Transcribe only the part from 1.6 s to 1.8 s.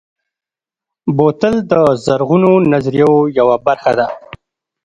د